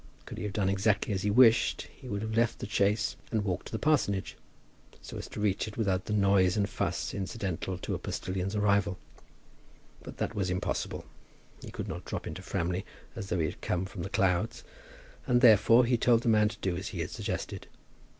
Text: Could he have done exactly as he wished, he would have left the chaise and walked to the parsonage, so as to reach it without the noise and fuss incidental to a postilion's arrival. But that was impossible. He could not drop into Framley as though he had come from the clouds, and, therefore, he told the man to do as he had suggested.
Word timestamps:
Could 0.25 0.39
he 0.39 0.45
have 0.45 0.53
done 0.53 0.67
exactly 0.67 1.13
as 1.13 1.21
he 1.21 1.29
wished, 1.29 1.87
he 1.95 2.07
would 2.07 2.23
have 2.23 2.35
left 2.35 2.57
the 2.57 2.67
chaise 2.67 3.17
and 3.31 3.43
walked 3.45 3.67
to 3.67 3.71
the 3.71 3.77
parsonage, 3.77 4.35
so 4.99 5.15
as 5.19 5.27
to 5.27 5.39
reach 5.39 5.67
it 5.67 5.77
without 5.77 6.05
the 6.05 6.13
noise 6.13 6.57
and 6.57 6.67
fuss 6.67 7.13
incidental 7.13 7.77
to 7.77 7.93
a 7.93 7.99
postilion's 7.99 8.55
arrival. 8.55 8.97
But 10.01 10.17
that 10.17 10.33
was 10.33 10.49
impossible. 10.49 11.05
He 11.61 11.69
could 11.69 11.87
not 11.87 12.03
drop 12.05 12.25
into 12.25 12.41
Framley 12.41 12.83
as 13.15 13.29
though 13.29 13.37
he 13.37 13.45
had 13.45 13.61
come 13.61 13.85
from 13.85 14.01
the 14.01 14.09
clouds, 14.09 14.63
and, 15.27 15.39
therefore, 15.39 15.85
he 15.85 15.97
told 15.99 16.23
the 16.23 16.29
man 16.29 16.49
to 16.49 16.57
do 16.61 16.75
as 16.75 16.87
he 16.87 17.01
had 17.01 17.11
suggested. 17.11 17.67